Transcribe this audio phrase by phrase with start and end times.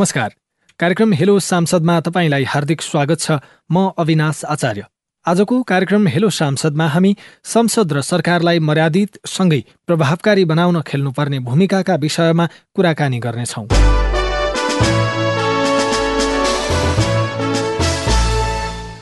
[0.00, 0.30] नमस्कार।
[0.80, 3.36] कार्यक्रम हेलो सांसदमा तपाईँलाई हार्दिक स्वागत छ।
[3.70, 4.84] म अविनाश आचार्य।
[5.28, 7.12] आजको कार्यक्रम हेलो सांसदमा हामी
[7.44, 13.66] संसद र सरकारलाई मर्यादित सँगै प्रभावकारी बनाउन खेल्नुपर्ने भूमिकाका विषयमा कुराकानी गर्नेछौँ।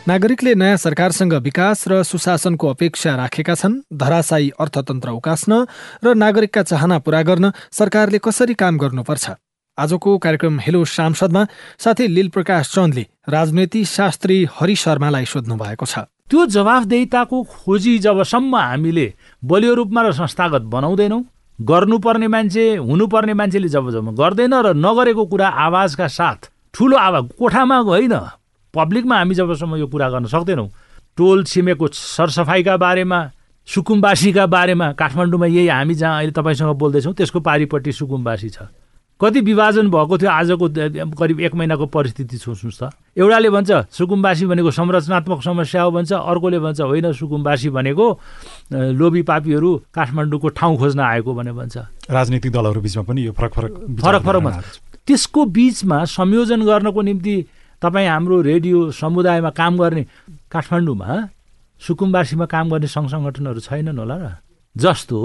[0.09, 5.67] नागरिकले नयाँ सरकारसँग विकास र सुशासनको अपेक्षा राखेका छन्। धराशायी अर्थतन्त्र उकास्न
[6.03, 9.39] र नागरिकका चाहना पूरा गर्न सरकारले कसरी काम गर्नुपर्छ?
[9.79, 11.45] आजको कार्यक्रम हेलो सांसदमा
[11.79, 18.57] साथै लील प्रकाश चन्दले राजनीति शास्त्री हरि शर्मालाई सोध्नु भएको छ। त्यो जवाफदेहिताको खोजी जबसम्म
[18.59, 19.07] हामीले
[19.43, 21.23] बलियो रूपमा र संस्थागत बनाउँदैनौँ
[21.59, 27.79] गर्नुपर्ने मान्छे हुनुपर्ने मान्छेले जब जब गर्दैन र नगरेको कुरा आवाजका साथ ठुलो आवाज कोठामा
[27.87, 28.15] होइन
[28.75, 30.69] पब्लिकमा हामी जबसम्म यो कुरा गर्न सक्दैनौँ।
[31.19, 33.21] टोल छिमेको सरसफाइका बारेमा
[33.69, 38.59] सुकुम्बासीका बारेमा काठमाडौँमा यही हामी जहाँ अहिले तपाईँसँग बोल्दैछौँ त्यसको पारिपट्टि सुकुम्बासी छ।
[39.21, 40.67] कति विभाजन भएको थियो आजको
[41.19, 46.59] करिब एक महिनाको परिस्थिति सोच्नुहोस् त। एउटाले भन्छ सुकुम्बासी भनेको संरचनात्मक समस्या हो भन्छ अर्कोले
[46.63, 48.07] भन्छ होइन सुकुम्बासी भनेको
[48.95, 53.73] लोभी पापीहरू काठमाडौँको ठाउँ खोज्न आएको भनेर भन्छ। राजनीतिक दलहरू बिचमा पनि यो फरक फरक
[53.99, 54.67] फरक फरक भन्छ।
[55.03, 57.37] त्यसको बिचमा संयोजन गर्नको निम्ति
[57.83, 60.03] तपाईँ हाम्रो रेडियो समुदायमा काम गर्ने
[60.47, 61.11] काठमाडौँमा
[61.83, 64.27] सुकुम्बासीमा काम गर्ने सङ्घ सङ्गठनहरू छैनन् होला र।
[64.77, 65.19] जस्तो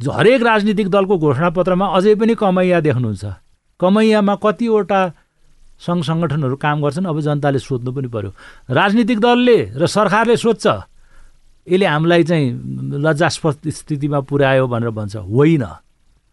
[0.00, 3.24] हरेक राजनीतिक दलको घोषणापत्रमा अझै पनि कमैया देख्नुहुन्छ।
[3.80, 5.00] कमैयामा कतिवटा
[5.78, 8.30] सङ्घ सङ्गठनहरू काम गर्छन् अब जनताले सोध्नु पनि पर्यो।
[8.70, 10.66] राजनीतिक दलले र सरकारले सोध्छ
[11.66, 12.46] यसले हामीलाई चाहिँ
[13.04, 15.64] लज्जास्पद स्थितिमा पुर्यायो भनेर भन्छ। होइन।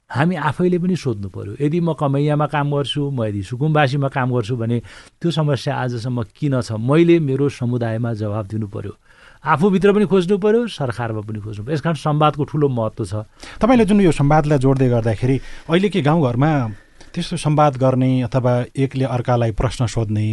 [0.09, 4.55] हामी आफैले पनि सोध्नु पऱ्यो यदि म कमैयामा काम गर्छु म यदि सुकुम्बासीमा काम गर्छु
[4.55, 4.77] भने
[5.17, 6.77] त्यो समस्या आजसम्म किन छ?
[6.77, 8.93] मैले मेरो समुदायमा जवाब दिनु पऱ्यो
[9.45, 13.13] आफूभित्र पनि खोज्नु पऱ्यो सरकारमा पनि खोज्नु पऱ्यो यस कारण संवादको ठुलो महत्त्व छ।
[13.61, 15.37] तपाईँले जुन यो संवादलाई जोड्दै गर्दाखेरि
[15.69, 16.51] अहिले के गाउँघरमा
[17.13, 20.27] त्यस्तो संवाद गर्ने अथवा एकले अर्कालाई प्रश्न सोध्ने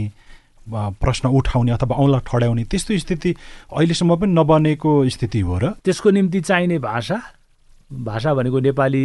[0.96, 3.30] प्रश्न उठाउने अथवा औँला ठड्याउने त्यस्तो स्थिति
[3.70, 5.64] अहिलेसम्म पनि नबनेको स्थिति हो र?
[5.84, 7.18] त्यसको निम्ति चाहिने भाषा
[7.90, 9.04] भाषा भनेको नेपाली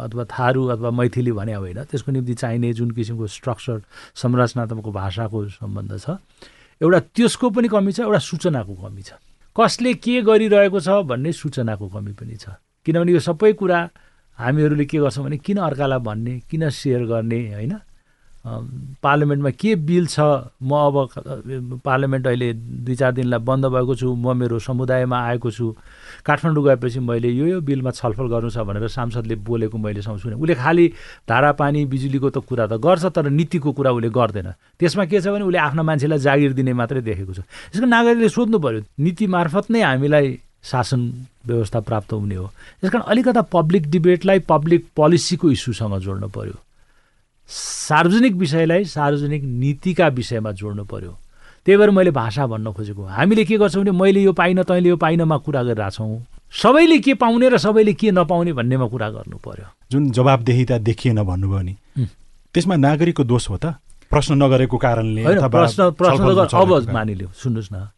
[0.00, 3.80] अथवा थारू अथवा मैथिली भने होइन। त्यसको निम्ति चाहिने जुन किसिमको स्ट्रक्चर
[4.16, 6.18] संरचनात्मक भाषाको सम्बन्ध छ।
[6.82, 9.10] एउटा त्यसको पनि कमी छ एउटा सूचनाको कमी छ।
[9.56, 13.78] कसले के गरिरहेको छ भन्ने सूचनाको कमी पनि छ। किनभने यो सबै कुरा
[14.38, 17.74] हामीहरूले के गर्छौँ भने किन अर्कालाई भन्ने किन सेयर गर्ने होइन?
[18.46, 20.20] पार्लियामेन्टमा के बिल छ?
[20.62, 22.52] म अब पार्लियामेन्ट अहिले
[22.86, 25.74] दुई चार दिनलाई बन्द भएको छु। म मेरो समुदायमा आएको छु।
[26.22, 30.54] काठमाडौँ गएपछि मैले यो यो बिलमा छलफल गर्नु छ भनेर सांसदले बोलेको मैले सुने। उसले
[30.54, 30.86] खालि
[31.26, 34.48] धारा पानी बिजुलीको त कुरा त गर्छ तर नीतिको कुरा उसले गर्दैन।
[34.78, 37.40] त्यसमा के छ भने उसले आफ्नो मान्छेलाई जागिर दिने मात्रै देखेको छ।
[37.74, 41.00] यसको नागरिकले सोध्नु पऱ्यो नीति मार्फत नै हामीलाई शासन
[41.46, 42.46] व्यवस्था प्राप्त हुने हो।
[42.82, 46.54] त्यस कारण अलिकता पब्लिक डिबेटलाई पब्लिक पोलिसीको इस्युसँग जोड्नु पऱ्यो
[47.48, 51.12] सार्वजनिक विषयलाई सार्वजनिक नीतिका विषयमा जोड्नु पर्यो।
[51.66, 54.96] त्यही भएर मैले भाषा भन्न खोजेको हामीले के गर्छौँ भने मैले यो पाइनँ तैँले यो
[54.96, 60.10] पाइनमा कुरा गरिरहेछौँ। सबैले के पाउने र सबैले के नपाउने भन्नेमा कुरा गर्नु पर्यो। जुन
[60.10, 61.74] जवाबदेहिता देखिएन भन्नुभयो नि
[62.54, 63.74] त्यसमा नागरिकको दोष हो त?
[64.10, 66.22] प्रश्न नगरेको कारणले प्रश्न प्रश्न
[66.54, 67.90] अब मानिलियो। सुन्नुहोस् न।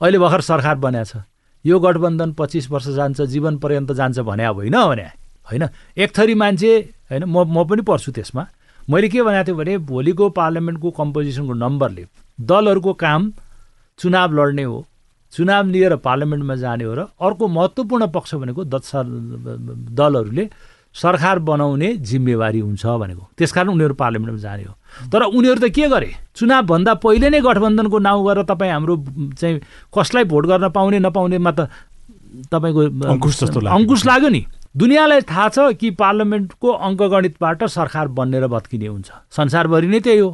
[0.00, 1.24] अहिले भर्खर सरकार बनाएको छ।
[1.64, 5.08] यो गठबन्धन पच्चिस वर्ष जान्छ जीवन पर्यन्त जान्छ भने होइन भने।
[5.48, 5.64] होइन?
[5.96, 6.72] एक थरी मान्छे
[7.08, 8.44] होइन म म पनि पढ्छु त्यसमा।
[8.90, 12.04] मैले के भनेको थिएँ भने भोलिको पार्लियामेन्टको कम्पोजिसनको नम्बरले
[12.38, 13.32] दलहरूको काम
[13.98, 14.84] चुनाव लड्ने हो
[15.32, 20.44] चुनाव लिएर पार्लियामेन्टमा जाने हो र अर्को महत्त्वपूर्ण पक्ष भनेको दलहरूले
[20.94, 24.74] सरकार बनाउने जिम्मेवारी हुन्छ भनेको त्यसकारण उनीहरू पार्लियामेन्टमा जाने हो।
[25.10, 26.10] तर उनीहरू त के गरे?
[26.36, 28.94] चुनावभन्दा पहिले नै गठबन्धनको नाउँ गरेर तपाईँ हाम्रो
[29.34, 31.60] चाहिँ कसलाई भोट गर्न पाउने नपाउनेमा त
[32.52, 32.80] तपाईँको
[33.10, 34.42] अङ्कुश जस्तो अङ्कुश लाग्यो नि।
[34.74, 40.30] दुनियाँलाई थाहा छ कि पार्लियामेन्टको अङ्कगणितबाट सरकार बन्नेर भत्किने हुन्छ। संसारभरि नै त्यही हो।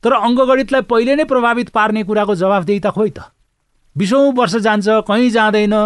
[0.00, 3.28] तर अङ्कगणितलाई पहिले नै प्रभावित पार्ने कुराको जवाफदेही त खोइ त।
[3.96, 5.76] बिसौँ वर्ष जान्छ कहीँ जाँदैन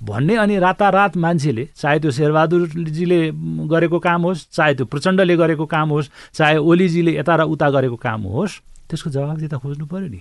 [0.00, 3.20] भन्ने अनि रातारात मान्छेले चाहे त्यो शेरबहादुरजीले
[3.68, 7.96] गरेको काम होस् चाहे त्यो प्रचण्डले गरेको काम होस् चाहे ओलीजीले यता र उता गरेको
[8.00, 10.20] काम होस् त्यसको जवाफदेही त खोज्नु पऱ्यो नि।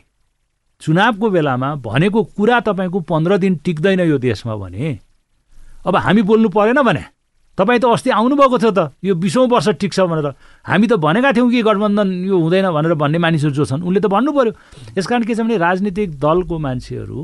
[0.84, 5.00] चुनावको बेलामा भनेको कुरा तपाईँको पन्ध्र दिन टिक्दैन यो देशमा भने।
[5.85, 7.03] अब हामी बोल्नु परेन भने।
[7.57, 10.27] तपाईँ त अस्ति आउनुभएको थियो त। यो बिसौँ वर्ष टिक्छ भनेर।
[10.63, 14.07] हामी त भनेका थियौँ कि गठबन्धन यो हुँदैन भनेर भन्ने मानिसहरू जो छन् उनले त
[14.07, 14.51] भन्नु पऱ्यो
[14.95, 17.19] यस कारण के छ भने राजनीतिक दलको मान्छेहरू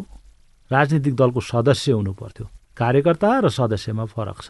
[0.72, 4.48] राजनीतिक दलको सदस्य हुनु पर्थ्यो। कार्यकर्ता र सदस्यमा फरक छ।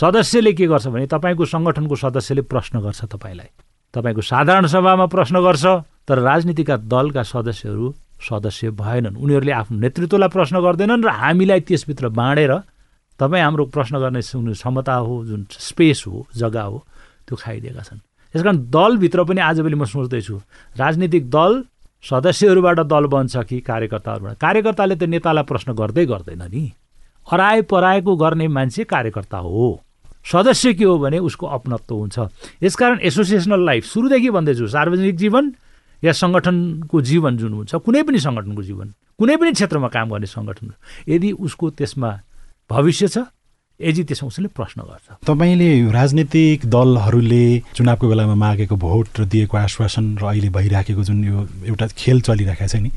[0.00, 3.50] सदस्यले के गर्छ भने तपाईँको सङ्गठनको सदस्यले प्रश्न गर्छ तपाईँलाई।
[3.92, 5.64] तपाईँको साधारण सभामा प्रश्न गर्छ
[6.08, 7.86] तर राजनीतिका दलका सदस्यहरू
[8.16, 12.52] सदस्य भएनन्। उनीहरूले आफ्नो नेतृत्वलाई प्रश्न गर्दैनन् र हामीलाई त्यसभित्र बाँडेर
[13.22, 16.78] तपाईँ हाम्रो प्रश्न गर्ने क्षमता हो जुन स्पेस हो जग्गा हो
[17.26, 17.98] त्यो खाइदिएका छन्।
[18.34, 20.36] त्यस कारण दलभित्र पनि आजभोलि म सोच्दैछु
[20.76, 21.52] राजनीतिक दल
[22.02, 24.34] सदस्यहरूबाट दल बन्छ कि कार्यकर्ताहरूबाट?
[24.42, 26.64] कार्यकर्ताले त नेतालाई प्रश्न गर्दै गर्दैन नि।
[27.30, 29.80] हराए पराएको गर्ने मान्छे कार्यकर्ता हो।
[30.26, 32.18] सदस्य के हो भने उसको अपनत्व हुन्छ।
[32.62, 35.44] यसकारण एसोसिएसनल लाइफ सुरुदेखि भन्दैछु सार्वजनिक जीवन
[36.02, 38.86] या सङ्गठनको जीवन जुन हुन्छ कुनै पनि सङ्गठनको जीवन
[39.18, 40.74] कुनै पनि क्षेत्रमा काम गर्ने सङ्गठन
[41.06, 42.10] यदि उसको त्यसमा
[42.72, 43.18] भविष्य छ?
[43.80, 50.22] त्यसमा उसले प्रश्न गर्छ। तपाईँले राजनीतिक दलहरूले चुनावको बेलामा मागेको भोट र दिएको आश्वासन र
[50.24, 52.90] अहिले भइराखेको जुन यो एउटा खेल चलिरहेको छ नि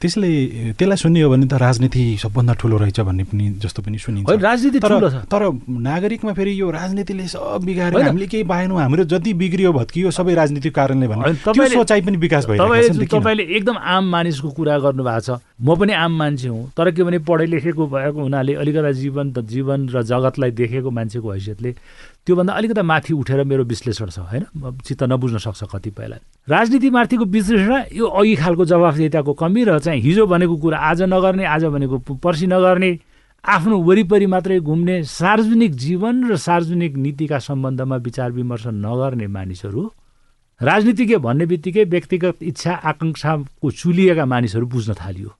[0.00, 0.30] त्यसले
[0.78, 4.78] त्यसलाई सुन्ने हो भने त राजनीति सबभन्दा ठुलो रहेछ भन्ने पनि जस्तो पनि सुनिन्छ। राजनीति
[4.78, 10.10] तर तर नागरिकमा फेरि यो राजनीतिले सब बिगाएर हामीले केही पाएनौँ हाम्रो जति बिग्रियो भत्कियो
[10.14, 15.02] सबै राजनीतिक कारणले भने त्यो सोचाइ पनि विकास भयो तपाईँले एकदम आम मानिसको कुरा गर्नु
[15.02, 18.92] भएको छ। म पनि आम मान्छे हुँ तर के भने पढे लेखेको भएको हुनाले अलिकता
[18.94, 21.74] जीवन त जीवन र जगतलाई देखेको मान्छेको हैसियतले
[22.28, 24.44] त्योभन्दा अलिकति माथि उठेर मेरो विश्लेषण छ होइन?
[24.84, 30.56] चित्त नबुझ्न सक्छ कतिपयलाई। राजनीतिमाथिको विश्लेषण यो अघि खालको जवाफदेताको कमी र चाहिँ हिजो भनेको
[30.60, 32.90] कुरा आज नगर्ने आज भनेको पर्सि नगर्ने
[33.44, 39.82] आफ्नो वरिपरि मात्रै घुम्ने सार्वजनिक जीवन र सार्वजनिक नीतिका सम्बन्धमा विचार विमर्श नगर्ने मानिसहरू
[40.60, 45.30] राजनीतिज्ञ भन्ने बित्तिकै व्यक्तिगत इच्छा आकाङ्क्षाको चुलिएका मानिसहरू बुझ्न थालियो।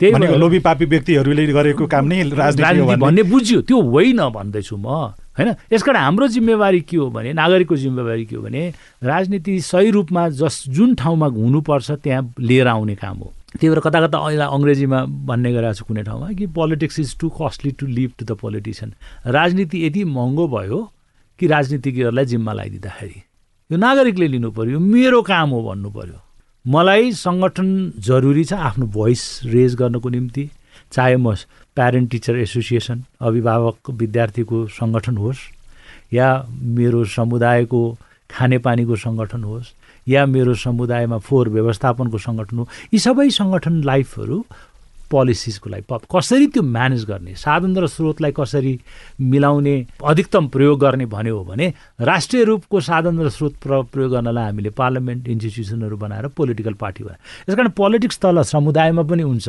[0.00, 5.54] त्यही लोभी पापी व्यक्तिहरूले गरेको काम नै राजनीति भन्ने बुझ्यो। त्यो होइन भन्दैछु म। होइन?
[5.72, 8.62] यसकारण हाम्रो जिम्मेवारी के हो भने नागरिकको जिम्मेवारी के हो भने
[9.02, 14.00] राजनीति सही रूपमा जस जुन ठाउँमा हुनुपर्छ त्यहाँ लिएर आउने काम हो। त्यही भएर कता
[14.06, 18.10] कता अहिले अङ्ग्रेजीमा भन्ने गरेको छु कुनै ठाउँमा कि politics is too costly to leave
[18.18, 18.94] to the politician
[19.30, 20.78] राजनीति यति महँगो भयो
[21.38, 23.22] कि राजनीतिज्ञहरूलाई जिम्मा लगाइदिँदाखेरि।
[23.70, 26.18] यो नागरिकले लिनु पऱ्यो मेरो काम हो भन्नु पऱ्यो
[26.64, 30.48] मलाई सङ्गठन जरुरी छ आफ्नो भोइस रेज गर्नको निम्ति।
[30.92, 31.34] चाहे म
[31.76, 35.40] प्यारेन्ट टिचर एसोसिएसन अभिभावक विद्यार्थीको सङ्गठन होस्
[36.12, 36.28] या
[36.74, 37.80] मेरो समुदायको
[38.30, 39.72] खानेपानीको सङ्गठन होस्
[40.06, 44.44] या मेरो समुदायमा फोहोर व्यवस्थापनको सङ्गठन हो यी सबै सङ्गठन लाइफहरू
[45.10, 48.72] पोलिसिसको लागि कसरी त्यो म्यानेज गर्ने साधन र स्रोतलाई कसरी
[49.22, 49.74] मिलाउने
[50.04, 51.72] अधिकतम प्रयोग गर्ने भन्यो भने
[52.02, 57.56] राष्ट्रिय रूपको साधन र स्रोत प्रयोग गर्नलाई हामीले पार्लियामेन्ट इन्स्टिट्युसनहरू बनाएर पोलिटिकल पार्टी बनाएर यस
[57.56, 59.48] कारण पोलिटिक्स तल समुदायमा पनि हुन्छ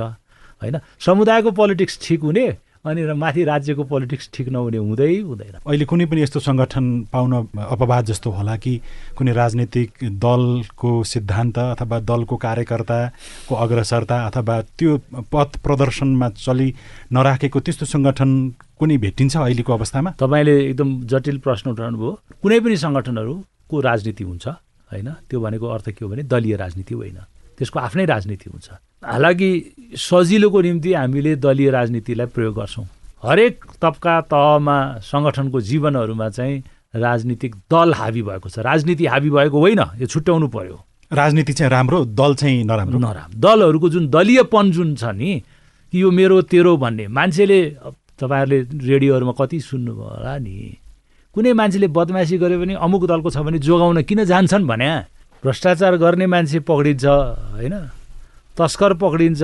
[0.62, 0.76] होइन?
[1.00, 2.46] समुदायको पोलिटिक्स ठिक हुने
[2.86, 8.06] अनि माथि राज्यको पोलिटिक्स ठिक नहुने हुँदै हुँदैन। अहिले कुनै पनि यस्तो सङ्गठन पाउन अपवाद
[8.06, 8.74] जस्तो होला कि
[9.18, 9.90] कुनै राजनीतिक
[10.22, 14.98] दलको सिद्धान्त अथवा दलको कार्यकर्ताको अग्रसरता अथवा त्यो
[15.34, 16.70] पथ प्रदर्शनमा चलि
[17.10, 18.30] नराखेको त्यस्तो सङ्गठन
[18.78, 20.10] कुनै भेटिन्छ अहिलेको अवस्थामा?
[20.22, 24.46] तपाईँले एकदम जटिल प्रश्न उठाउनु भयो। कुनै पनि सङ्गठनहरूको राजनीति हुन्छ
[24.94, 25.10] होइन?
[25.26, 27.18] त्यो भनेको अर्थ के हो भने दलीय राजनीति होइन।
[27.58, 28.70] त्यसको आफ्नै राजनीति हुन्छ।
[29.04, 29.50] हालाकि
[29.98, 32.86] सजिलोको निम्ति हामीले दलीय राजनीतिलाई प्रयोग गर्छौँ।
[33.24, 36.64] हरेक तबका तहमा सङ्गठनको जीवनहरूमा चाहिँ
[36.96, 40.78] राजनीतिक दल हावी भएको छ। राजनीति हावी भएको होइन यो छुट्याउनु पर्यो।
[41.12, 45.42] राजनीति चाहिँ राम्रो दल चाहिँ नराम्रो। नराम्रो। दलहरूको जुन दलीयपन जुन छ नि
[45.94, 47.60] कि यो मेरो तेरो भन्ने मान्छेले
[48.20, 48.60] तपाईँहरूले
[48.90, 50.56] रेडियोहरूमा कति सुन्नुभयो होला नि
[51.36, 54.90] कुनै मान्छेले बदमासी गर्यो भने अमुक दलको छ भने जोगाउन किन जान्छन् भने
[55.44, 57.76] भ्रष्टाचार गर्ने मान्छे पक्रिन्छ होइन?
[58.58, 59.42] तस्कर पक्रिन्छ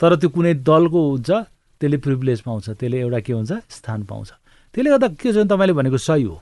[0.00, 1.30] तर त्यो कुनै दलको हुन्छ
[1.80, 4.30] त्यसले प्रिभिलेज पाउँछ त्यसले एउटा के हुन्छ स्थान पाउँछ।
[4.74, 6.36] त्यसले गर्दा के छ तपाईँले भनेको सही हो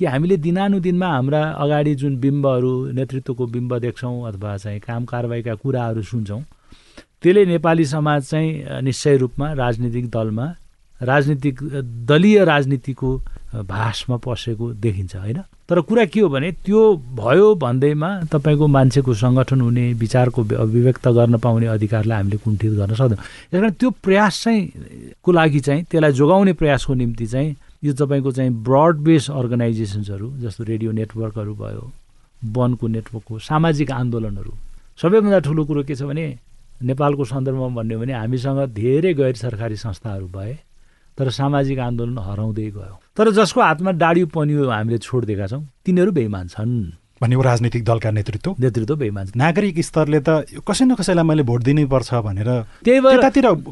[0.00, 6.02] कि हामीले दिनानुदिनमा हाम्रा अगाडि जुन बिम्बहरू नेतृत्वको बिम्ब देख्छौँ अथवा चाहिँ काम कारवाहीका कुराहरू
[6.02, 6.42] सुन्छौँ
[7.22, 10.46] त्यसले नेपाली समाज चाहिँ निश्चय रूपमा राजनीतिक दलमा
[11.02, 11.62] राजनीतिक
[12.06, 13.16] दलीय राजनीतिको
[13.68, 15.40] भाषमा पसेको देखिन्छ होइन?
[15.68, 16.80] तर कुरा के हो भने त्यो
[17.16, 23.24] भयो भन्दैमा तपाईँको मान्छेको सङ्गठन हुने विचारको अभिव्यक्त गर्न पाउने अधिकारलाई हामीले कुण्ठित गर्न सक्दैनौँ।
[23.52, 24.62] यस कारण त्यो प्रयास चाहिँ
[25.24, 30.64] को लागि चाहिँ त्यसलाई जोगाउने प्रयासको निम्ति चाहिँ यो तपाईँको चाहिँ ब्रड बेस अर्गनाइजेसन्सहरू जस्तो
[30.64, 31.90] रेडियो नेटवर्कहरू भयो
[32.56, 34.52] वनको नेटवर्कको सामाजिक आन्दोलनहरू
[35.02, 36.26] सबैभन्दा ठुलो कुरो के छ भने
[36.82, 40.52] नेपालको सन्दर्भमा भन्यो भने हामीसँग धेरै गैर सरकारी संस्थाहरू भए
[41.18, 46.48] तर सामाजिक आन्दोलन हराउँदै गयो। तर जसको हातमा डाडी पनियो हामीले छोडिदिएका छौँ तिनीहरू बेइमान
[46.48, 46.72] छन्।
[47.20, 48.50] भनेको राजनीतिक दलका नेतृत्व?
[48.58, 52.50] नेतृत्व बेइमान नागरिक स्तरले त कसै न कसैलाई मैले भोट दिनै पर्छ भनेर
[52.82, 53.20] त्यही भएर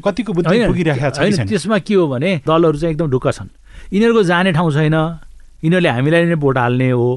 [0.05, 3.49] कतिको बुद्धि पुगिरहेको छ त्यसमा के हो भने दलहरू चाहिँ एकदम ढुक्क छन्।
[3.91, 4.95] यिनीहरूको जाने ठाउँ छैन
[5.65, 7.09] यिनीहरूले हामीलाई नै भोट हाल्ने हो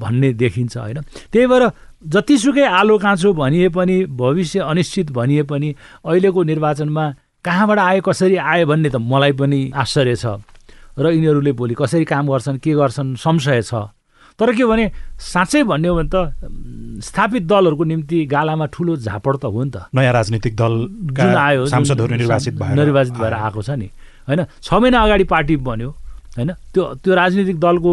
[0.00, 1.62] भन्ने देखिन्छ होइन। त्यही भएर
[2.06, 5.68] जतिसुकै आलो काँचो भनिए पनि भविष्य अनिश्चित भनिए पनि
[6.00, 7.04] अहिलेको निर्वाचनमा
[7.46, 10.26] कहाँबाट आयो कसरी आयो भन्ने त मलाई पनि आश्चर्य छ।
[10.98, 13.94] र यिनीहरूले भोलि कसरी काम गर्छन् के गर्छन् संशय छ।
[14.36, 16.16] तर के भने साँच्चै भन्ने हो भने त
[17.00, 20.74] स्थापित दलहरूको निम्ति गालामा ठुलो झापड त हो नि त। नयाँ राजनीतिक दल
[21.16, 23.88] जुन आयो सांसदहरू निर्वाचित भएर निर्वाचित भएर आएको छ नि।
[24.28, 25.90] होइन छ महिना अगाडि पार्टी बन्यो
[26.36, 26.50] होइन?
[26.72, 27.92] त्यो त्यो राजनीतिक दलको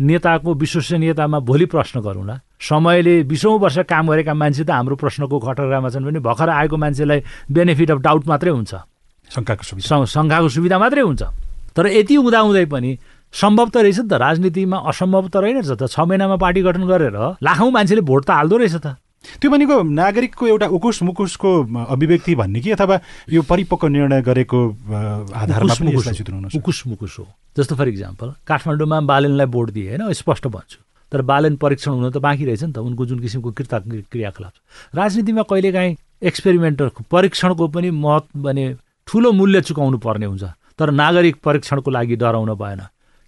[0.00, 5.88] नेताको विश्वसनीयतामा भोलि प्रश्न गरौँला समयले बिसौँ वर्ष काम गरेका मान्छे त हाम्रो प्रश्नको कटरामा
[5.94, 8.74] छन् भने भर्खर आएको मान्छेलाई बेनिफिट अफ डाउट मात्रै हुन्छ।
[9.30, 11.22] शङ्काको सुविधा। स- शङ्काको सुविधा मात्रै हुन्छ।
[11.76, 12.98] तर यति हुँदाहुँदै पनि
[13.32, 16.84] सम्भव त रहेछ नि त। राजनीतिमा असम्भव त रहेन रहेछ त। छ महिनामा पार्टी गठन
[16.86, 18.96] गरेर लाखौँ मान्छेले भोट त हाल्दो रहेछ त।
[19.40, 21.50] त्यो भनेको नागरिकको एउटा उकुस मुकुसको
[21.84, 23.00] अभिव्यक्ति भन्ने कि अथवा
[23.32, 24.70] यो परिपक्व निर्णय गरेको
[25.34, 25.74] आधारमा
[26.56, 27.26] उकुस मुकुस हो।
[27.56, 30.12] जस्तो फर इक्जाम्पल काठमाडौँमा बालनलाई भोट दिए होइन?
[30.12, 33.78] स्पष्ट भन्छु। तर बालन परीक्षण हुन त बाँकी रहेछ नि त। उनको जुन किसिमको कृता
[33.88, 34.52] क्रियाकलाप
[34.94, 38.76] राजनीतिमा कहिलेकाहीँ एक्सपेरिमेन्टको परीक्षणको पनि महत्व भने
[39.14, 40.44] ठुलो मूल्य चुकाउनु पर्ने हुन्छ
[40.74, 42.80] तर नागरिक परीक्षणको लागि डराउन भएन।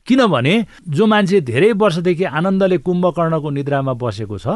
[0.07, 0.55] किनभने
[0.91, 4.47] जो मान्छे धेरै वर्षदेखि आनन्दले कुम्भकर्णको निद्रामा बसेको छ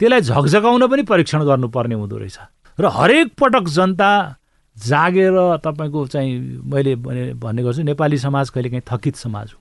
[0.00, 2.38] त्यसलाई झकझकाउन पनि परीक्षण गर्नुपर्ने हुँदो रहेछ।
[2.78, 4.10] र हरेक पटक जनता
[4.76, 9.58] जागेर तपाईँको चाहिँ मैले भने भन्ने गर्छु नेपाली समाज कहिलेकाहीँ थकित समाज हो।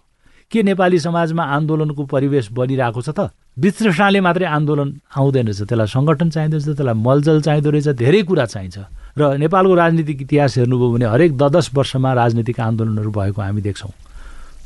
[0.52, 3.32] के नेपाली समाजमा आन्दोलनको परिवेश बनिरहेको छ त?
[3.56, 8.46] वितृष्णाले मात्रै आन्दोलन आउँदैन रहेछ त्यसलाई सङ्गठन चाहिँदो रहेछ त्यसलाई मलजल चाहिँदो रहेछ धेरै कुरा
[8.46, 8.78] चाहिन्छ।
[9.18, 13.94] र नेपालको राजनीतिक इतिहास हेर्नुभयो भने हरेक द दस वर्षमा राजनीतिक आन्दोलनहरू भएको हामी देख्छौँ।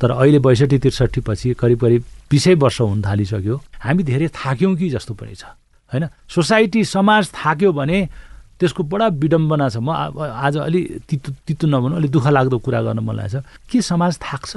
[0.00, 4.90] तर अहिले बैसठी त्रिसठी पछि करिब करिब बिसै वर्ष हुन थालिसक्यो। हामी धेरै थाक्यौँ कि
[4.90, 5.44] जस्तो पनि छ।
[5.92, 6.04] होइन?
[6.26, 7.98] सोसाइटी समाज थाक्यो भने
[8.58, 12.98] त्यसको बडा विडम्बना छ। म आज अलि तितो तितो नभनौँ अलिक दुःख लाग्दो कुरा गर्न
[13.06, 13.40] मन लागेको
[13.70, 14.52] के समाज थाक्छ?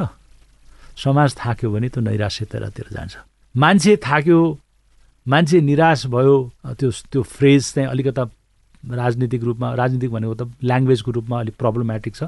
[0.97, 3.13] समाज थाक्यो भने त्यो नैराश्यतातिर जान्छ।
[3.55, 4.39] मान्छे थाक्यो
[5.25, 6.35] मान्छे निराश भयो
[6.81, 8.23] त्यो त्यो फ्रेज चाहिँ अलिकता
[8.83, 12.23] राजनीतिक रूपमा राजनीतिक भनेको त ल्याङ्ग्वेजको रूपमा अलिक प्रब्लमेटिक छ।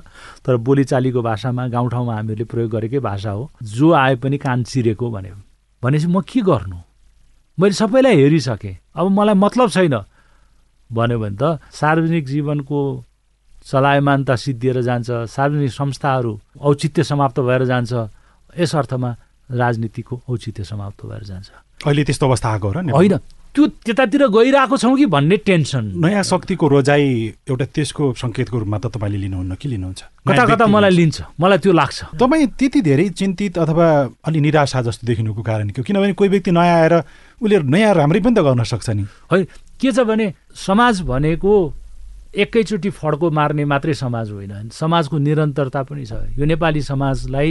[0.45, 5.35] तर बोलीचालीको भाषामा गाउँठाउँमा हामीहरूले प्रयोग गरेकै भाषा हो। जो आए पनि कान चिरेको भन्यो।
[5.83, 6.77] भनेपछि म के गर्नु?
[7.59, 9.95] मैले सबैलाई हेरिसकेँ। अब मलाई मतलब छैन।
[10.91, 12.79] भन्यो भने त सार्वजनिक जीवनको
[13.65, 17.91] चलायमानता सिद्धिएर जान्छ। सार्वजनिक संस्थाहरू औचित्य समाप्त भएर जान्छ।
[18.59, 19.15] यस अर्थमा
[19.51, 21.49] राजनीतिको औचित्य समाप्त भएर जान्छ।
[21.85, 22.97] अहिले त्यस्तो अवस्था आएको हो र नेपालमा?
[22.97, 23.19] होइन।
[23.55, 25.95] त्यो त्यतातिर गइरहेको छौँ कि भन्ने टेन्सन?
[25.95, 27.03] नयाँ शक्तिको रोजाइ
[27.47, 30.01] एउटा त्यसको सङ्केतको रूपमा त तपाईँले लिनुहुन्न कि लिनुहुन्छ?
[30.27, 33.87] कता कता मलाई। लिन्छ। मलाई त्यो लाग्छ। तपाईँ त्यति धेरै चिन्तित अथवा
[34.27, 35.83] अलि निराशा जस्तो देखिनुको कारण के हो?
[35.87, 36.93] किनभने कोही व्यक्ति नयाँ आएर
[37.39, 39.47] उसले नयाँ राम्रै पनि त गर्न सक्छ नि। होइन
[39.79, 41.53] के छ भने समाज भनेको
[42.35, 47.49] एकैचोटि फड्को मार्ने मात्रै समाज होइन। समाजको निरन्तरता पनि छ। यो नेपाली समाजलाई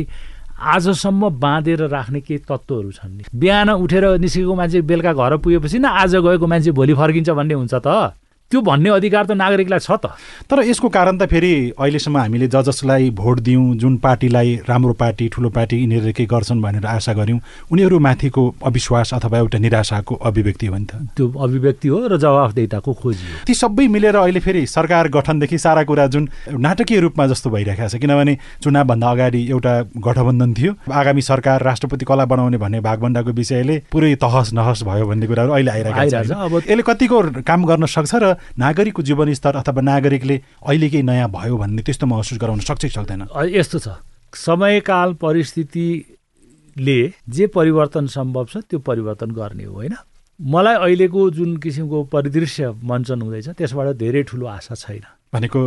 [0.59, 5.85] आजसम्म बाँधेर राख्ने केही तत्त्वहरू छन् नि। बिहान उठेर निस्केको मान्छे बेलुका घर पुगेपछि न
[5.85, 8.15] आज गएको मान्छे भोलि फर्किन्छ भन्ने हुन्छ त।
[8.51, 10.15] त्यो भन्ने अधिकार त नागरिकलाई छ त।
[10.47, 15.29] तर यसको कारण त फेरि अहिलेसम्म हामीले ज जसलाई भोट दियौँ जुन पार्टीलाई राम्रो पार्टी
[15.35, 17.41] ठुलो पार्टी यिनीहरूले केही गर्छन् भनेर आशा गऱ्यौँ
[17.73, 23.25] उनीहरूमाथिको अविश्वास अथवा एउटा निराशाको अभिव्यक्ति हो नि त। त्यो अभिव्यक्ति हो र जवाफदेहिताको खोजी
[23.27, 27.89] हो। ती सबै मिलेर अहिले फेरि सरकार गठनदेखि सारा कुरा जुन नाटकीय रूपमा जस्तो भइरहेको
[27.91, 33.77] छ किनभने चुनावभन्दा अगाडि एउटा गठबन्धन थियो। आगामी सरकार राष्ट्रपति कला बनाउने भन्ने भागभण्डाको विषयले
[33.91, 38.15] पुरै तहस नहस भयो भन्ने कुराहरू अहिले आइरहेको छ। अब यसले कतिको काम गर्न सक्छ
[38.15, 40.37] र नागरिकको जीवनस्तर अथवा नागरिकले
[40.67, 43.89] अहिले केही नयाँ भयो भन्ने त्यस्तो महसुस गराउन सक्छ कि सक्दैन यस्तो छ।
[44.35, 46.99] समयकाल परिस्थितिले
[47.29, 49.95] जे परिवर्तन सम्भव छ त्यो परिवर्तन गर्ने हो होइन?
[50.41, 55.61] मलाई अहिलेको जुन किसिमको परिदृश्य मञ्चन हुँदैछ त्यसबाट धेरै ठुलो आशा छैन। भनेको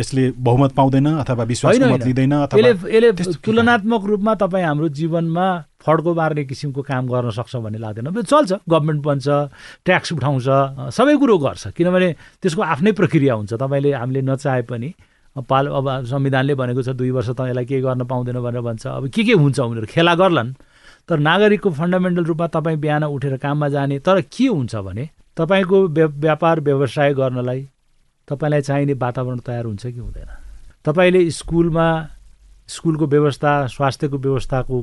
[0.00, 3.12] यसले बहुमत पाउँदैन अथवा विश्वासको होइन, मत। लिँदैन यसले
[3.44, 5.46] तुलनात्मक रूपमा तपाईँ हाम्रो जीवनमा
[5.84, 9.26] फड्को मार्ने किसिमको काम गर्न सक्छ भन्ने लाग्दैन। चल्छ गभर्मेन्ट बन्छ
[9.84, 10.46] ट्याक्स उठाउँछ
[10.96, 12.08] सबै कुरो गर्छ। किनभने
[12.42, 14.94] त्यसको आफ्नै प्रक्रिया हुन्छ। तपाईँले हामीले नचाहे पनि
[15.48, 19.08] पाल अब संविधानले भनेको छ दुई वर्ष त यसलाई केही गर्न पाउँदैन भनेर भन्छ। अब
[19.08, 19.86] के के हुन्छ उनीहरू?
[19.86, 20.54] खेला गर्लान्।
[21.08, 26.10] तर नागरिकको फन्डामेन्टल रूपमा तपाईँ बिहान उठेर काममा जाने तर के हुन्छ भने तपाईँको व्या-
[26.10, 27.68] व्यापार व्यवसाय गर्नलाई
[28.32, 30.30] तपाईँलाई चाहिने वातावरण तयार हुन्छ कि हुँदैन?
[30.84, 31.86] तपाईँले स्कुलमा
[32.68, 34.76] स्कुलको व्यवस्था स्वास्थ्यको व्यवस्थाको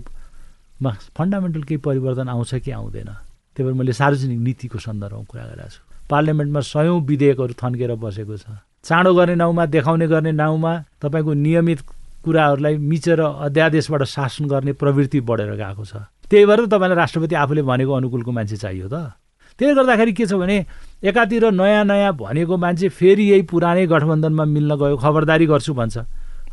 [0.81, 3.09] मा फन्डामेन्टल केही परिवर्तन आउँछ कि आउँदैन?
[3.57, 8.45] त्यही भएर मैले सार्वजनिक नीतिको सन्दर्भमा कुरा गरेको छु। पार्लियामेन्टमा सयौँ विधेयकहरू थन्केर बसेको छ।
[8.85, 11.79] चाँडो गर्ने नाउँमा देखाउने गर्ने नाउँमा तपाईँको नियमित
[12.23, 17.61] कुराहरूलाई मिचेर अध्यादेशबाट शासन गर्ने प्रवृत्ति बढेर गएको छ। त्यही भएर त तपाईँलाई राष्ट्रपति आफूले
[17.67, 19.18] भनेको अनुकूलको मान्छे चाहियो त।
[19.59, 20.57] त्यसले गर्दाखेरि के छ भने
[21.03, 25.97] एकातिर नयाँ नयाँ भनेको मान्छे फेरि यही पुरानै गठबन्धनमा मिल्न गयो खबरदारी गर्छु भन्छ।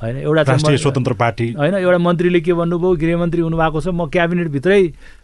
[0.02, 0.42] होइन एउटा
[0.76, 4.82] स्वतन्त्र पार्टी। होइन एउटा मन्त्रीले के भन्नुभयो गृहमन्त्री हुनुभएको छ म क्याबिनेटभित्रै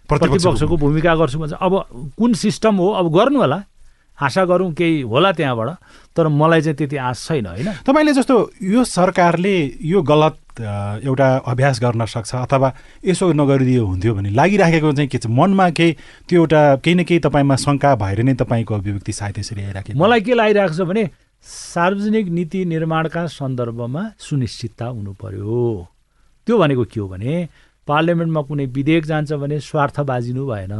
[0.08, 1.72] प्रतिपक्षको भूमिका गर्छु भन्छ। अब
[2.16, 3.58] कुन सिस्टम हो अब गर्नु होला।
[4.22, 5.70] आशा गरौँ केही होला त्यहाँबाट
[6.16, 7.68] तर मलाई चाहिँ त्यति आश छैन होइन?
[7.86, 12.72] तपाईँले जस्तो यो सरकारले यो गलत एउटा अभ्यास गर्न सक्छ अथवा
[13.04, 15.26] यसो नगरिदियो हुन्थ्यो भने लागिराखेको चाहिँ के छ?
[15.26, 15.96] मनमा केही
[16.28, 20.20] त्यो एउटा केही न केही तपाईँमा शङ्का भएर नै तपाईँको अभिव्यक्ति सायद यसरी आइराखेको। मलाई
[20.20, 21.08] के लागिरहेको छ भने
[21.42, 25.88] सार्वजनिक नीति निर्माणका सन्दर्भमा सुनिश्चितता हुनु पर्यो
[26.46, 27.48] त्यो भनेको के हो भने
[27.88, 30.74] पार्लियामेन्टमा कुनै विधेयक जान्छ भने स्वार्थ बाजिनु भएन।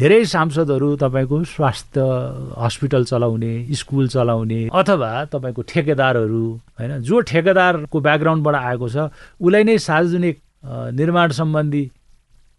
[0.00, 2.00] धेरै सांसदहरू तपाईँको स्वास्थ्य
[2.56, 6.44] हस्पिटल चलाउने स्कुल चलाउने अथवा तपाईँको ठेकेदारहरू
[6.80, 6.92] होइन?
[7.04, 8.96] जो ठेकेदारको ब्याकग्राउन्डबाट आएको छ
[9.44, 10.36] उसलाई नै सार्वजनिक
[10.96, 11.82] निर्माण सम्बन्धी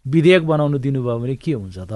[0.06, 1.94] विधेयक बनाउनु दिनुभयो भने के हुन्छ त?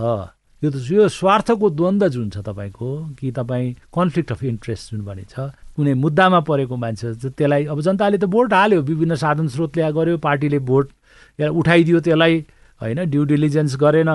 [0.63, 5.25] यो त यो स्वार्थको द्वन्द्व जुन छ तपाईँको कि तपाईँ कन्फ्लिक्ट अफ इन्ट्रेस्ट जुन भने
[5.31, 9.91] छ कुनै मुद्दामा परेको मान्छे त्यसलाई अब जनताले त भोट हाल्यो विभिन्न साधन स्रोत ल्या
[9.95, 10.91] गर्यो पार्टीले भोट
[11.39, 12.35] उठाइदियो त्यसलाई
[12.81, 12.99] होइन?
[13.15, 14.11] ड्यु डिलिजेन्स गरेन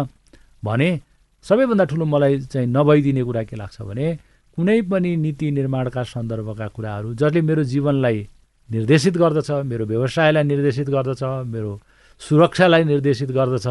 [0.63, 0.89] भने
[1.43, 4.07] सबैभन्दा ठुलो मलाई चाहिँ नभइदिने कुरा के लाग्छ भने
[4.57, 8.27] कुनै पनि नीति निर्माणका सन्दर्भका कुराहरू जसले मेरो जीवनलाई
[8.69, 11.71] निर्देशित गर्दछ मेरो व्यवसायलाई निर्देशित गर्दछ मेरो
[12.21, 13.67] सुरक्षालाई निर्देशित गर्दछ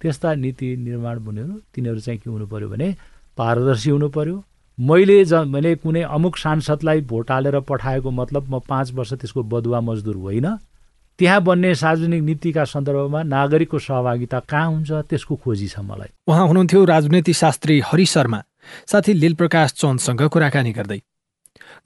[0.00, 2.94] त्यस्ता नीति निर्माण हुनेहरू तिनीहरू चाहिँ के हुनु पऱ्यो भने
[3.38, 4.36] पारदर्शी हुनु पऱ्यो
[4.78, 9.80] मैले ज मैले कुनै अमुक सांसदलाई भोट हालेर पठाएको मतलब म पाँच वर्ष त्यसको बदुवा
[9.80, 10.46] मजदुर होइन।
[11.18, 16.84] त्यहाँ बन्ने सार्वजनिक नीतिका सन्दर्भमा नागरिकको सहभागिता कहाँ हुन्छ त्यसको खोजी छ मलाई। उहाँ हुनुहुन्थ्यो
[16.84, 18.42] राजनीति शास्त्री हरि शर्मा।
[18.86, 21.00] साथी लीलप्रकाश चन्दसँग कुराकानी गर्दै।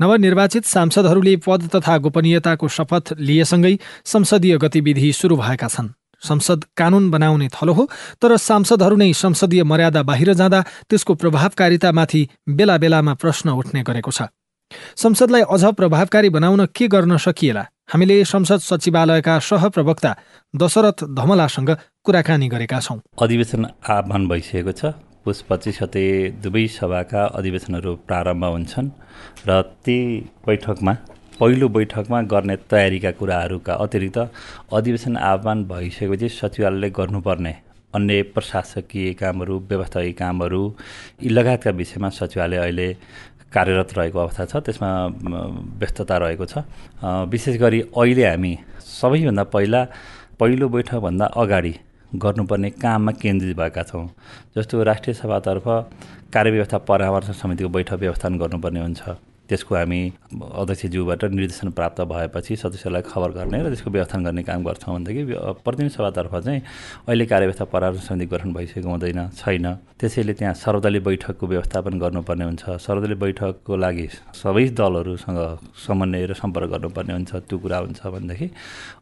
[0.00, 7.48] नवनिर्वाचित सांसदहरूले पद तथा गोपनीयताको शपथ लिएसँगै संसदीय गतिविधि सुरु भएका छन्। संसद कानुन बनाउने
[7.48, 7.84] थलो हो
[8.20, 10.60] तर सांसदहरू नै संसदीय मर्यादा बाहिर जाँदा
[10.90, 14.28] त्यसको प्रभावकारितामाथि बेला बेलामा प्रश्न उठ्ने गरेको छ।
[14.96, 17.64] संसदलाई अझ प्रभावकारी बनाउन के गर्न सकिएला?
[17.92, 20.10] हामीले संसद सचिवालयका सहप्रवक्ता
[20.54, 21.70] दशरथ धमलासँग
[22.04, 24.84] कुराकानी गरेका छौँ। अधिवेशन आह्वान भइसकेको छ।
[25.24, 26.04] पुस पच्चिस गते
[26.42, 28.88] दुवै सभाका अधिवेशनहरू प्रारम्भ हुन्छन्
[29.48, 29.96] र ती
[30.46, 30.92] बैठकमा
[31.40, 34.18] पहिलो बैठकमा गर्ने तयारीका कुराहरूका अतिरिक्त
[34.72, 37.54] अधिवेशन आह्वान भइसकेपछि सचिवालयले गर्नुपर्ने
[37.94, 40.62] अन्य प्रशासकीय कामहरू व्यवस्थायी कामहरू
[41.22, 42.88] यी लगायतका विषयमा सचिवालय अहिले
[43.52, 44.90] कार्यरत रहेको अवस्था छ त्यसमा
[45.80, 46.64] व्यस्तता रहेको छ।
[47.30, 49.80] विशेष गरी अहिले हामी सबैभन्दा पहिला
[50.40, 51.74] पहिलो बैठकभन्दा अगाडि
[52.14, 54.06] गर्नुपर्ने काममा केन्द्रित भएका छौँ।
[54.56, 55.66] जस्तो राष्ट्रिय सभातर्फ
[56.34, 59.02] कार्यव्यवस्था परामर्श समितिको बैठक व्यवस्थापन गर्नुपर्ने हुन्छ।
[59.50, 60.00] त्यसको हामी
[60.62, 65.22] अध्यक्षज्यूबाट निर्देशन प्राप्त भएपछि सदस्यलाई खबर गर्ने र त्यसको व्यवस्थापन गर्ने काम गर्छौँ भनेदेखि
[65.66, 66.60] प्रतिनिधि सभातर्फ चाहिँ
[67.08, 69.66] अहिले कार्यव्यवस्था परामर्श समिति गठन भइसकेको हुँदैन छैन।
[70.00, 74.06] त्यसैले त्यहाँ सर्वदलीय बैठकको व्यवस्थापन गर्नुपर्ने हुन्छ। सर्वदलीय बैठकको लागि
[74.38, 75.40] सबै दलहरूसँग
[75.86, 78.46] समन्वय र सम्पर्क गर्नुपर्ने हुन्छ त्यो कुरा हुन्छ भनेदेखि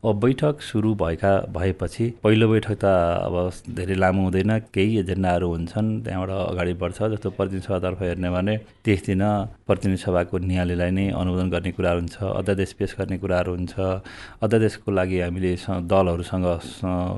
[0.00, 2.84] अब बैठक सुरु भएका भएपछि पहिलो बैठक त
[3.28, 3.36] अब
[3.76, 9.06] धेरै लामो हुँदैन केही एजेन्डाहरू हुन्छन् त्यहाँबाट अगाडि बढ्छ। जस्तो प्रतिनिधि सभातर्फ हेर्ने भने त्यस
[9.06, 9.22] दिन
[9.66, 13.74] प्रतिनिधि सभाको न्यायालयलाई नै अनुमोदन गर्ने कुराहरू हुन्छ अध्यादेश पेस गर्ने कुराहरू हुन्छ।
[14.42, 15.52] अध्यादेशको लागि हामीले
[15.90, 16.46] दलहरूसँग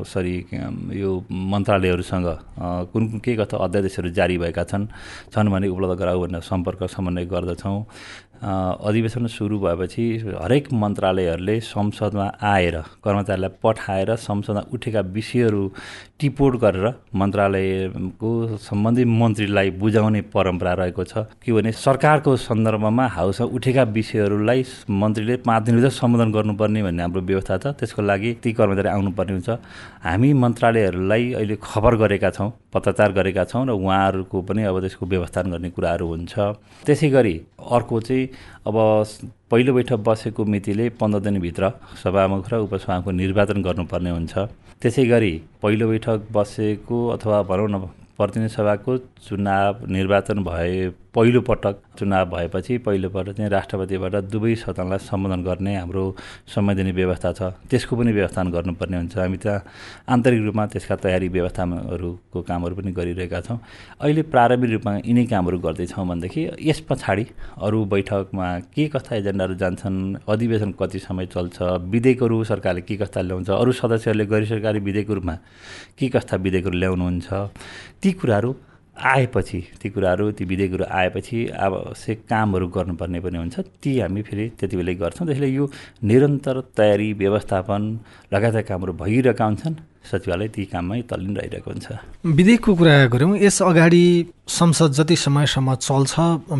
[0.06, 0.37] सरी
[0.94, 2.28] यो मन्त्रालयहरूसँग
[2.92, 4.87] कुन कुन के कथा अध्यादेशहरू जारी भएका छन्
[5.33, 7.78] छन् भने उपलब्ध गराऊ भनेर सम्पर्क समन्वय गर्दछौँ।
[8.42, 10.05] अधिवेशन सुरु भएपछि
[10.40, 15.62] हरेक मन्त्रालयहरूले संसदमा आएर कर्मचारीलाई पठाएर संसदमा उठेका विषयहरू
[16.20, 16.87] टिपोट गरेर
[17.20, 25.62] मन्त्रालयको सम्बन्धित मन्त्रीलाई बुझाउने परम्परा रहेको छ। किनभने सरकारको सन्दर्भमा हाउसमा उठेका विषयहरूलाई मन्त्रीले पाँच
[25.64, 29.50] दिनभित्र सम्बोधन गर्नुपर्ने भन्ने हाम्रो व्यवस्था छ। त्यसको लागि ती कर्मचारी आउनुपर्ने हुन्छ।
[30.05, 35.50] हामी मन्त्रालयहरूलाई अहिले खबर गरेका छौँ। पत्रचार गरेका छौँ र उहाँहरूको पनि अब त्यसको व्यवस्थापन
[35.50, 36.35] गर्ने कुराहरू हुन्छ।
[36.87, 38.28] त्यसै गरी अर्को चाहिँ
[38.66, 38.76] अब
[39.50, 44.35] पहिलो बैठक बसेको मितिले पन्ध्र दिनभित्र सभामुख र उपसभामुखको निर्वाचन गर्नुपर्ने हुन्छ।
[44.83, 47.76] त्यसै गरी पहिलो बैठक बसेको अथवा भनौँ न
[48.18, 55.42] प्रतिनिधि सभाको चुनाव निर्वाचन भए पहिलो पटक चुनाव भएपछि पहिलोपल्ट चाहिँ राष्ट्रपतिबाट दुवै सदनलाई सम्बोधन
[55.42, 56.05] गर्ने हाम्रो
[56.46, 59.64] संवैधानिक व्यवस्था छ। त्यसको पनि व्यवस्थापन गर्नुपर्ने हुन्छ। हामी त्यहाँ
[60.07, 63.59] आन्तरिक रूपमा त्यसका तयारी व्यवस्थाहरूको कामहरू पनि गरिरहेका छौँ।
[64.01, 67.27] अहिले प्रारम्भिक रूपमा यिनै कामहरू गर्दैछौँ भनेदेखि यस पछाडि
[67.59, 69.99] अरू बैठकमा के कस्ता एजेन्डाहरू जान्छन्
[70.31, 71.59] अधिवेशन कति समय चल्छ
[71.90, 75.38] विधेयकहरू सरकारले के कस्ता ल्याउँछ अरू सदस्यहरूले गैर सरकारी विधेयकको रूपमा
[75.99, 77.29] के कस्ता विधेयकहरू ल्याउनुहुन्छ
[77.99, 78.55] ती कुराहरू
[79.00, 84.76] आएपछि ती कुराहरू ती विधेयकहरू आएपछि आवश्यक कामहरू गर्नुपर्ने पनि हुन्छ। ती हामी फेरि त्यति
[84.76, 85.64] बेलै गर्छौँ। त्यसैले यो
[86.04, 87.82] निरन्तर तयारी व्यवस्थापन
[88.32, 91.86] लगायतका कामहरू भइरहेका हुन्छन्। सचिवालय ती काममै तल्लिन रहिरहेको हुन्छ।
[92.26, 94.04] विधेयकको कुरा गऱ्यौँ। यस अगाडि
[94.48, 96.12] संसद जति समयसम्म चल्छ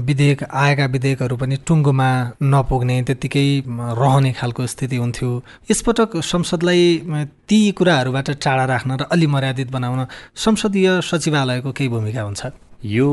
[0.09, 2.11] विधेयक आएका विधेयकहरू पनि टुङ्गोमा
[2.43, 5.31] नपुग्ने त्यत्तिकै रहने खालको स्थिति हुन्थ्यो।
[5.71, 6.83] यसपटक संसदलाई
[7.49, 12.43] ती कुराहरूबाट टाढा राख्न र अलि मर्यादित बनाउन संसदीय सचिवालयको केही भूमिका हुन्छ?
[12.81, 13.09] यो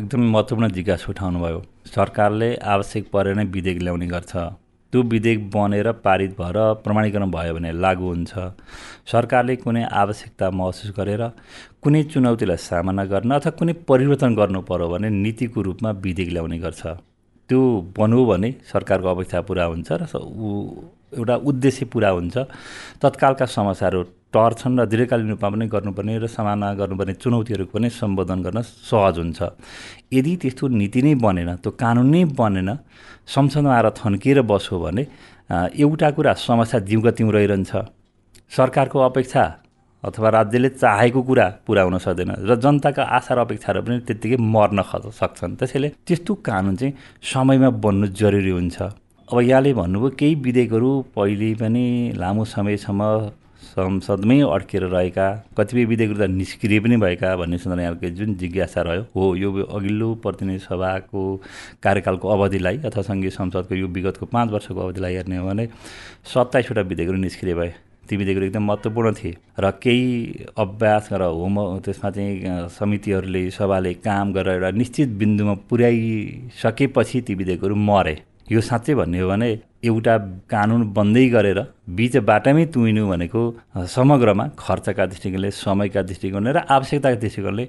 [0.00, 4.32] एकदमै महत्त्वपूर्ण जिज्ञासा उठाउनु भयो सरकारले आवश्यक परे नै विधेयक ल्याउने गर्छ।
[4.96, 8.32] त्यो विधेयक बनेर पारित भएर प्रमाणीकरण भयो भने लागू हुन्छ।
[9.12, 11.22] सरकारले कुनै आवश्यकता महसुस गरेर
[11.84, 16.82] कुनै चुनौतीलाई सामना गर्न अथवा कुनै परिवर्तन गर्नु पर्यो भने नीतिको रूपमा विधेयक ल्याउने गर्छ।
[17.50, 17.60] त्यो
[17.92, 20.02] बन्यो भने सरकारको अपेक्षा पुरा हुन्छ र
[21.12, 22.36] एउटा उद्देश्य पुरा हुन्छ।
[23.02, 24.00] तत्कालका समस्याहरू
[24.32, 29.40] टर्छन् र दीर्घकालीन रूपमा पनि गर्नुपर्ने र सामना गर्नुपर्ने चुनौतीहरूको पनि सम्बोधन गर्न सहज हुन्छ।
[30.12, 32.70] यदि त्यस्तो नीति नै बनेन त्यो कानुन नै बनेन
[33.26, 35.02] संसदमा आएर थन्किएर बस्यो भने
[35.78, 37.72] एउटा कुरा समस्या जिउका तिउँ रहिरहन्छ।
[38.56, 39.42] सरकारको अपेक्षा
[40.02, 44.82] अथवा राज्यले चाहेको कुरा पुरा हुन सक्दैन र जनताका आशा र अपेक्षाहरू पनि त्यत्तिकै मर्न
[45.10, 46.92] सक्छन्। त्यसैले त्यस्तो कानुन चाहिँ
[47.32, 48.76] समयमा बन्नु जरुरी हुन्छ।
[49.28, 51.84] अब यहाँले भन्नुभयो केही विधेयकहरू पहिले पनि
[52.14, 53.02] लामो समयसम्म
[53.66, 55.26] संसदमै अड्केर रहेका
[55.58, 60.08] कतिपय विधेयकहरू त निष्क्रिय पनि भएका भन्ने सुन्दा यहाँको जुन जिज्ञासा रह्यो हो यो अघिल्लो
[60.24, 61.22] प्रतिनिधि सभाको
[61.82, 65.66] कार्यकालको अवधिलाई अथवा सङ्घीय संसदको यो विगतको पाँच वर्षको अवधिलाई हेर्ने हो भने
[66.34, 67.72] सत्ताइसवटा विधेयकहरू निष्क्रिय भए।
[68.08, 74.32] ती विधेयकहरू एकदम महत्त्वपूर्ण थिए र केही अभ्यास र होम त्यसमा चाहिँ समितिहरूले सभाले काम
[74.32, 78.16] गरेर एउटा निश्चित बिन्दुमा पुर्याइसकेपछि ती विधेयकहरू मरे।
[78.50, 79.48] यो साँच्चै भन्ने हो भने
[79.84, 80.16] एउटा
[80.50, 81.58] कानुन बन्दै गरेर
[81.98, 83.42] बिच बाटामै तुइनु भनेको
[83.90, 87.64] समग्रमा खर्चका दृष्टिकोणले समयका दृष्टिकोणले र आवश्यकताका दृष्टिकोणले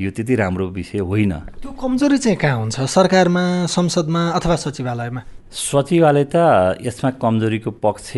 [0.00, 2.80] यो त्यति राम्रो विषय होइन। त्यो कमजोरी चाहिँ कहाँ हुन्छ?
[2.96, 3.44] सरकारमा
[3.76, 5.22] संसदमा अथवा सचिवालयमा?
[5.52, 8.12] सचिवालय त यसमा कमजोरीको पक्ष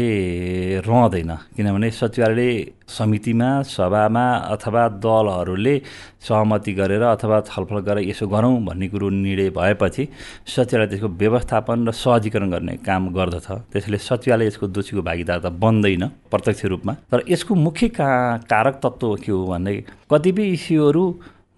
[0.86, 2.48] रहँदैन किनभने सचिवालयले
[2.86, 5.74] समितिमा सभामा अथवा दलहरूले
[6.22, 10.08] सहमति गरेर अथवा छलफल गरेर यसो गरौँ भन्ने कुरो निर्णय भएपछि
[10.46, 16.06] सचिवालय त्यसको व्यवस्थापन र सहजीकरण गर्ने काम गर्दछ। त्यसैले सचिवालय यसको दोषीको भागीदार त बन्दैन
[16.30, 18.10] प्रत्यक्ष रूपमा। तर यसको मुख्य का
[18.46, 19.74] कारक तत्त्व के हो भने
[20.06, 21.04] कतिपय इस्युहरू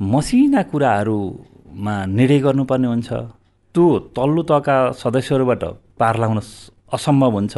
[0.00, 3.35] मसिना कुराहरूमा निर्णय गर्नुपर्ने हुन्छ।
[3.76, 3.86] त्यो
[4.16, 5.62] तल्लो तहका सदस्यहरूबाट
[6.00, 6.40] पार लाउन
[6.96, 7.54] असम्भव हुन्छ।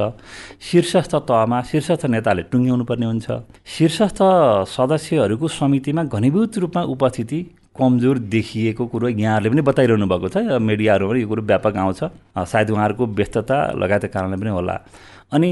[0.59, 3.27] शीर्षस्थ तहमा शीर्षस्थ नेताले टुङ्ग्याउनु पर्ने हुन्छ।
[3.63, 4.21] शीर्षस्थ
[4.67, 7.39] सदस्यहरूको समितिमा घनीभूत रूपमा उपस्थिति
[7.79, 12.01] कमजोर देखिएको कुरो यहाँहरूले पनि बताइरहनु भएको छ। मिडियाहरूमा यो कुरो व्यापक आउँछ।
[12.35, 14.75] सायद उहाँहरूको व्यस्तता लगायतका कारणले पनि होला।
[15.31, 15.51] अनि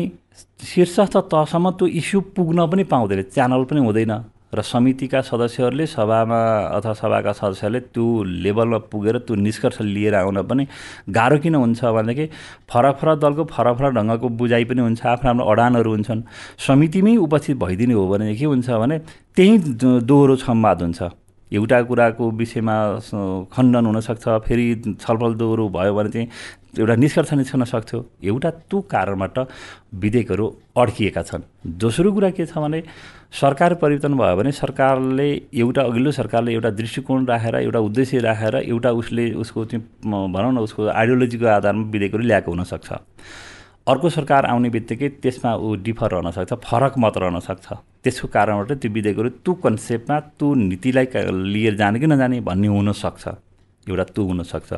[0.67, 4.15] शीर्षस्थ तहसम्म त्यो इस्यु पुग्न पनि पाउँदैन। च्यानल पनि हुँदैन।
[4.57, 6.41] र समितिका सदस्यहरूले सभामा
[6.77, 8.07] अथवा सभाका सदस्यहरूले त्यो
[8.45, 10.67] लेभलमा पुगेर त्यो निष्कर्ष लिएर आउन पनि
[11.17, 12.27] गाह्रो किन हुन्छ भनेदेखि
[12.71, 16.23] फरक फरक दलको फरक फरक ढङ्गको बुझाइ पनि हुन्छ आफ्नो आफ्नो अडानहरू हुन्छन्।
[16.67, 18.99] समितिमै उपस्थित भइदिने हो भने के हुन्छ भने
[19.37, 19.59] त्यही
[20.09, 21.03] दोहोरो संवाद हुन्छ।
[21.53, 22.77] एउटा कुराको विषयमा
[23.55, 24.67] खण्डन हुनसक्छ फेरि
[25.01, 26.29] छलफल दोहोरो भयो भने चाहिँ
[26.79, 29.39] एउटा निष्कर्ष निस्कन सक्थ्यो एउटा त्यो कारणबाट
[30.03, 31.43] विधेयकहरू अड्किएका छन्।
[31.81, 32.83] दोस्रो कुरा के छ भने
[33.41, 38.91] सरकार परिवर्तन भयो भने सरकारले एउटा अघिल्लो सरकारले एउटा दृष्टिकोण राखेर एउटा उद्देश्य राखेर एउटा
[39.01, 42.93] उसले उसको चाहिँ भनौँ न उसको आइडियोलोजीको आधारमा विधेयकहरू ल्याएको हुनसक्छ।
[43.87, 47.67] अर्को सरकार आउने बित्तिकै त्यसमा ऊ डिफर रहन सक्छ फरक मत रहन सक्छ।
[48.03, 51.07] त्यसको कारणबाट त्यो विधेयकहरू त्यो कन्सेप्टमा त्यो नीतिलाई
[51.55, 53.25] लिएर जाने कि नजाने भन्ने हुनसक्छ।
[53.87, 54.73] एउटा त्यो हुनसक्छ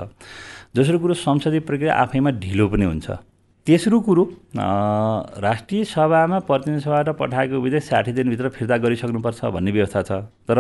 [0.77, 3.11] दोस्रो कुरो संसदीय प्रक्रिया आफैमा ढिलो पनि हुन्छ।
[3.67, 4.25] तेस्रो कुरो
[4.57, 10.11] राष्ट्रिय सभामा प्रतिनिधि सभाबाट पठाएको विधेयक साठी दिनभित्र फिर्ता गरिसक्नुपर्छ भन्ने व्यवस्था छ।
[10.49, 10.59] तर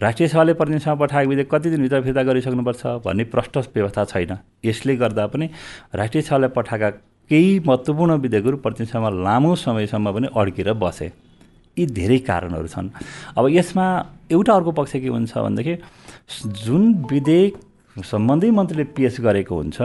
[0.00, 4.96] राष्ट्रिय सभाले प्रतिनिधि सभा पठाएको विधेयक कति दिनभित्र फिर्ता गरिसक्नुपर्छ भन्ने प्रष्ट व्यवस्था छैन। यसले
[4.96, 5.48] गर्दा पनि
[5.94, 6.90] राष्ट्रिय सभाले पठाएका
[7.30, 11.12] केही महत्त्वपूर्ण विधेयकहरू प्रतिनिधि सभामा लामो समयसम्म पनि अड्केर बसे।
[11.76, 12.88] यी धेरै कारणहरू छन्।
[13.38, 13.84] अब यसमा
[14.32, 15.74] एउटा अर्को पक्ष के हुन्छ भनेदेखि
[16.64, 17.54] जुन विधेयक
[18.02, 19.78] सम्बन्धी मन्त्रीले पेस गरेको हुन्छ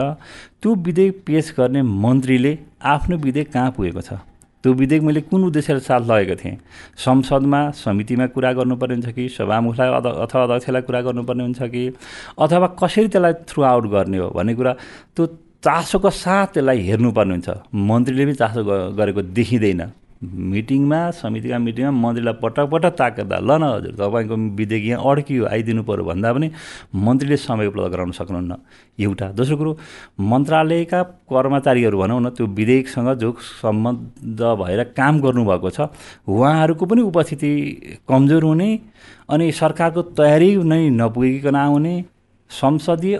[0.62, 4.12] त्यो विधेयक पेस गर्ने मन्त्रीले आफ्नो विधेयक कहाँ पुगेको छ?
[4.64, 6.56] त्यो विधेयक मैले कुन उद्देश्यले साथ लगेको थिएँ?
[6.98, 9.28] संसदमा समितिमा कुरा गर्नुपर्ने हुन्छ कि?
[9.28, 9.88] सभामुखलाई
[10.24, 11.82] अथवा अध्यक्षलाई कुरा गर्नुपर्ने हुन्छ कि?
[12.38, 14.72] अथवा कसरी त्यसलाई थ्रु आउट गर्ने हो भन्ने कुरा
[15.16, 15.26] त्यो
[15.62, 18.60] चासोको साथ त्यसलाई हेर्नुपर्ने हुन्छ। मन्त्रीले पनि चासो
[18.98, 19.82] गरेको देखिँदैन।
[20.24, 25.82] मिटिङमा समितिका मिटिङमा मन्त्रीलाई पटक पटक ताकेदा ल न हजुर तपाईँको विधेयक यहाँ अड्कियो आइदिनु
[25.84, 26.50] पऱ्यो भन्दा पनि
[26.96, 28.56] मन्त्रीले समय उपलब्ध गराउन सक्नुहुन्न।
[28.98, 29.72] एउटा। दोस्रो कुरो
[30.20, 35.80] मन्त्रालयका कर्मचारीहरू भनौँ न त्यो विधेयकसँग जो सम्बन्ध भएर काम गर्नुभएको छ
[36.24, 37.50] उहाँहरूको पनि उपस्थिति
[38.08, 38.68] कमजोर हुने
[39.28, 41.94] अनि सरकारको तयारी नै नपुगिकन आउने
[42.50, 43.18] संसदीय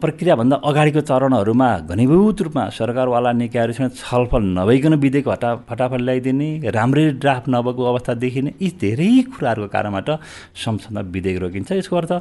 [0.00, 7.48] प्रक्रियाभन्दा अगाडिको चरणहरूमा घनीभूत रूपमा सरकारवाला निकायहरूसँग छलफल नभइकन विधेयक हटा फटाफट ल्याइदिने राम्रै ड्राफ्ट
[7.48, 10.08] नभएको अवस्था देखिने यी धेरै कुराहरूको कारणबाट
[10.64, 12.12] संसदमा विधेयक रोकिन्छ। यसको अर्थ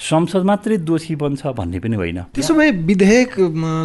[0.00, 3.34] संसद मात्रै दोषी बन्छ भन्ने पनि होइन। त्यसो भए विधेयक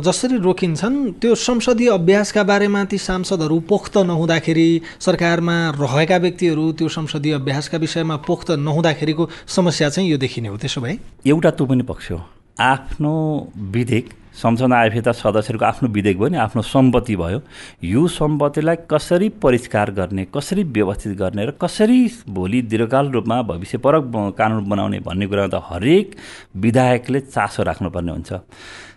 [0.05, 4.69] जसरी रोकिन्छन् त्यो संसदीय अभ्यासका बारेमा ती सांसदहरू पोख्त नहुँदाखेरि
[5.01, 10.81] सरकारमा रहेका व्यक्तिहरू त्यो संसदीय अभ्यासका विषयमा पोख्त नहुँदाखेरिको समस्या चाहिँ यो देखिने हो। त्यसो
[10.81, 10.95] भए?
[11.25, 12.21] एउटा त्यो पनि पक्ष हो
[12.60, 13.13] आफ्नो
[13.73, 17.39] विधेयक संसदमा आएपछि त सदस्यहरूको आफ्नो विधेयक भयो नि आफ्नो सम्पत्ति भयो।
[17.84, 24.04] यो सम्पत्तिलाई कसरी परिष्कार गर्ने कसरी व्यवस्थित गर्ने र कसरी भोलि दीर्घकाल रूपमा भविष्यपरक
[24.38, 26.15] कानुन बनाउने भन्ने कुरामा त हरेक
[26.56, 28.32] विधायकले चासो राख्नुपर्ने हुन्छ।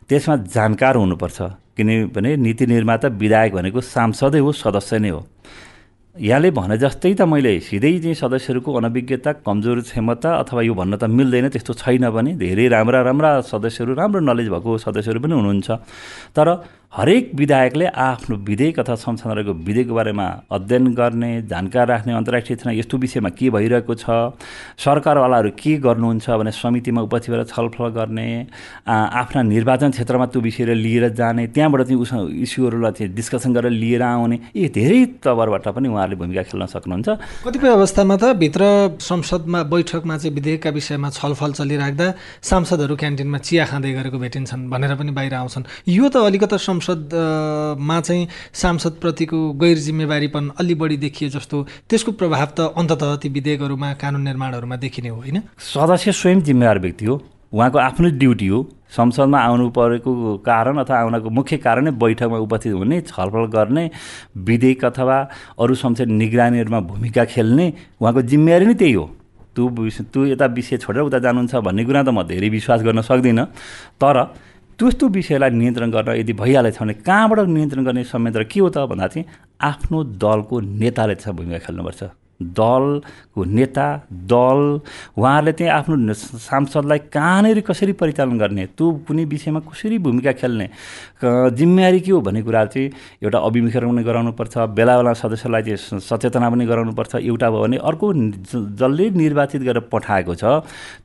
[0.08, 1.40] त्यसमा जानकार हुनुपर्छ।
[1.76, 5.24] किनभने नीति निर्माता विधायक भनेको सांसदै हो सदस्य नै हो।
[6.20, 11.08] यहाँले भने जस्तै त मैले सिधै चाहिँ सदस्यहरूको अनभिज्ञता कमजोर क्षमता अथवा यो भन्न त
[11.08, 15.68] मिल्दैन त्यस्तो छैन भने धेरै राम्रा राम्रा सदस्यहरू राम्रो नलेज भएको सदस्यहरू पनि हुनुहुन्छ।
[16.36, 16.48] तर
[16.92, 22.98] हरेक विधायकले आफ्नो विधेयक अथवा संसदको विधेयकको बारेमा अध्ययन गर्ने जानकार राख्ने अन्तर्राष्ट्रिय क्षेत्रमा यस्तो
[22.98, 24.34] विषयमा के भइरहेको छ
[24.74, 28.26] सरकारवालाहरू के गर्नुहुन्छ भने समितिमा उपस्थित भएर छलफल गर्ने
[28.90, 34.02] आफ्ना निर्वाचन क्षेत्रमा त्यो विषय लिएर जाने त्यहाँबाट चाहिँ उस इस्युहरूलाई चाहिँ डिस्कसन गरेर लिएर
[34.02, 37.08] आउने यी धेरै तवरबाट पनि उहाँहरूले भूमिका खेल्न सक्नुहुन्छ।
[37.46, 38.62] कतिपय अवस्थामा त भित्र
[38.98, 42.06] संसदमा बैठकमा चाहिँ विधेयकका विषयमा छलफल चलिराख्दा
[42.50, 48.26] सांसदहरू क्यान्टिनमा चिया खाँदै गरेको भेटिन्छन् भनेर पनि बाहिर आउँछन्। यो त अलिकता संसदमा चाहिँ
[48.52, 54.76] सांसदप्रतिको गैर जिम्मेवारीपन अलि बढी देखिए जस्तो त्यसको प्रभाव त अन्तत ती विधेयकहरूमा कानुन निर्माणहरूमा
[54.76, 55.42] देखिने हो होइन?
[55.60, 58.58] सदस्य स्वयं जिम्मेवार व्यक्ति हो। उहाँको आफ्नो ड्युटी हो।
[58.90, 60.10] संसदमा आउनु परेको
[60.42, 63.90] कारण अथवा आउनको मुख्य कारण नै बैठकमा उपस्थित हुने छलफल गर्ने
[64.38, 65.18] विधेयक अथवा
[65.58, 69.06] अरू संसद निगरानीहरूमा भूमिका खेल्ने उहाँको जिम्मेवारी नै त्यही हो।
[69.50, 73.46] तँ तँ यता विषय छोडेर उता जानुहुन्छ भन्ने कुरा त म धेरै विश्वास गर्न सक्दिनँ।
[73.98, 74.16] तर
[74.80, 79.06] त्यस्तो विषयलाई नियन्त्रण गर्न यदि भइहालेछ भने कहाँबाट नियन्त्रण गर्ने संयन्त्र के हो त भन्दा
[79.12, 79.26] चाहिँ
[79.60, 82.02] आफ्नो दलको नेताले चाहिँ भूमिका खेल्नुपर्छ।
[82.42, 83.86] दलको नेता
[84.32, 84.60] दल
[85.18, 90.68] उहाँहरूले चाहिँ आफ्नो सांसदलाई कहाँनिर कसरी परिचालन गर्ने त्यो कुनै विषयमा कसरी भूमिका खेल्ने
[91.58, 92.90] जिम्मेवारी के हो भन्ने कुरा चाहिँ
[93.22, 98.12] एउटा अभिमुखीकरण पनि गराउनुपर्छ बेला बेला सदस्यलाई चाहिँ सचेतना पनि गराउनुपर्छ एउटा भयो भने अर्को
[98.80, 100.44] जसले निर्वाचित गरेर पठाएको छ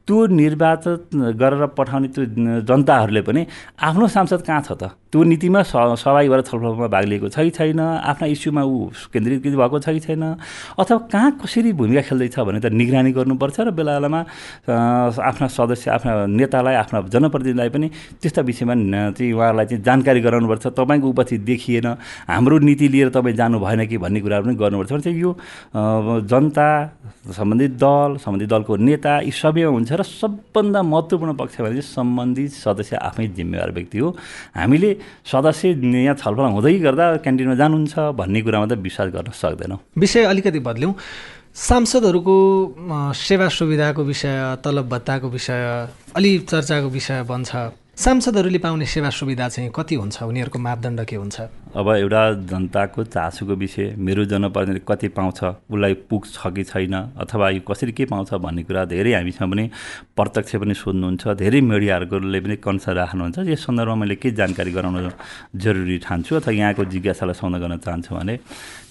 [0.07, 2.25] त्यो निर्वाचित गरेर पठाउने त्यो
[2.63, 3.45] जनताहरूले पनि
[3.83, 4.95] आफ्नो सांसद कहाँ छ त?
[5.11, 7.79] त्यो नीतिमा सहभागी भएर छलफलमा भाग लिएको छ कि छैन?
[7.79, 10.23] आफ्ना इस्युमा ऊ केन्द्रित भएको छ कि छैन?
[10.79, 14.19] अथवा कहाँ कसरी भूमिका खेल्दैछ भने त निगरानी गर्नुपर्छ र बेला बेलामा
[15.29, 17.87] आफ्ना सदस्य आफ्ना नेतालाई आफ्ना जनप्रतिनिधिलाई पनि
[18.21, 18.73] त्यस्ता विषयमा
[19.15, 21.87] चाहिँ उहाँहरूलाई चाहिँ जानकारी गराउनुपर्छ तपाईँको उपस्थित देखिएन
[22.29, 25.31] हाम्रो नीति लिएर तपाईँ जानु भएन कि भन्ने कुराहरू पनि गर्नुपर्छ। भने चाहिँ यो
[26.29, 26.67] जनता
[27.31, 32.51] सम्बन्धित दल सम्बन्धित दलको नेता यी सबैमा हुन्छ र सबभन्दा महत्त्वपूर्ण पक्ष भने चाहिँ सम्बन्धित
[32.51, 34.09] सदस्य आफै जिम्मेवार व्यक्ति हो।
[34.55, 34.91] हामीले
[35.25, 40.59] सदस्य यहाँ छलफल हुँदै गर्दा क्यान्टिनमा जानुहुन्छ भन्ने कुरामा त विश्वास गर्न सक्दैनौँ। विषय अलिकति
[40.59, 40.93] बदल्यौँ।
[41.55, 42.35] सांसदहरूको
[43.15, 45.61] सेवा सुविधाको विषय तलब भत्ताको विषय
[46.15, 47.51] अलि चर्चाको विषय बन्छ।
[47.95, 50.23] सांसदहरूले पाउने सेवा सुविधा चाहिँ कति हुन्छ?
[50.23, 51.37] उनीहरूको मापदण्ड के हुन्छ?
[51.75, 57.61] अब एउटा जनताको चासोको विषय मेरो जनप्रतिनिधि कति पाउँछ उसलाई पुग्छ कि छैन अथवा यो
[57.67, 59.69] कसरी के पाउँछ भन्ने कुरा धेरै हामीसँग पनि
[60.15, 65.11] प्रत्यक्ष पनि सोध्नुहुन्छ धेरै मिडियाहरूले पनि कन्सर्न राख्नुहुन्छ। यस सन्दर्भमा मैले के जानकारी गराउन
[65.51, 68.35] जरुरी ठान्छु अथवा यहाँको जिज्ञासालाई समाधान गर्न चाहन्छु भने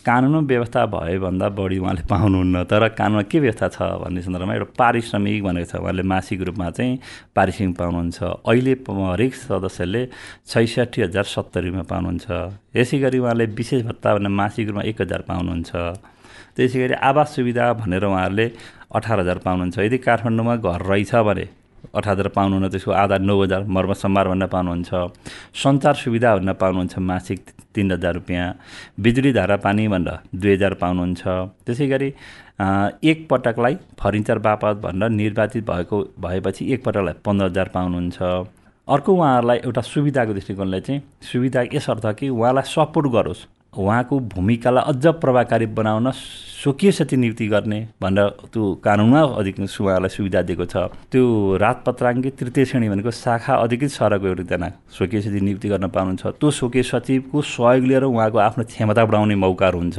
[0.04, 5.42] कानुन व्यवस्था भएभन्दा बढी उहाँले पाउनुहुन्न तर कानुनमा के व्यवस्था छ भन्ने सन्दर्भमा एउटा पारिश्रमिक
[5.44, 7.00] भनेको छ। उहाँले मासिक रूपमा चाहिँ
[7.32, 10.02] पारिश्रमिक पाउनुहुन्छ। अहिले हरेक सदस्यले
[10.44, 12.28] छैसठी हजार सत्तरीमा पाउनुहुन्छ।
[12.76, 15.70] यसै गरी उहाँले विशेष भत्ता भने मासिक रूपमा एक हजार पाउनुहुन्छ।
[16.56, 18.46] त्यसै गरी आवास सुविधा भनेर उहाँहरूले
[18.94, 21.46] अठार हजार पाउनुहुन्छ। यदि काठमाडौँमा घर रहेछ भने
[21.94, 24.90] अठार हजार पाउनुहुन्न त्यसको आधा नौ हजार मर्म सम्मार भनेर पाउनुहुन्छ।
[25.54, 27.40] सञ्चार सुविधा भनेर पाउनुहुन्छ मासिक
[27.74, 28.46] तिन हजार रुपियाँ।
[28.98, 31.22] बिजुली धारा पानी भनेर दुई हजार पाउनुहुन्छ।
[31.66, 32.08] त्यसै गरी
[33.10, 38.18] एक पटकलाई फर्निचर बापत भनेर निर्वाचित भएको भएपछि एकपटकलाई पन्ध्र हजार पाउनुहुन्छ।
[38.88, 43.46] अर्को उहाँहरूलाई एउटा सुविधाको दृष्टिकोणले चाहिँ सुविधा यसर्थ कि उहाँलाई सपोर्ट गरोस्।
[43.78, 46.10] उहाँको भूमिकालाई अझ प्रभावकारी बनाउन
[46.64, 50.76] स्वकीय नियुक्ति गर्ने भनेर त्यो कानुनमा अधिकृत उहाँलाई सुविधा दिएको छ।
[51.12, 51.24] त्यो
[51.60, 57.42] राजपत्राङ्गी तृतीय श्रेणी भनेको शाखा अधिकृत सरको एकजना स्वकीय नियुक्ति गर्न पाउनुहुन्छ। त्यो स्वकीय सचिवको
[57.44, 59.98] सहयोग लिएर उहाँको आफ्नो क्षमता बढाउने मौकाहरू हुन्छ।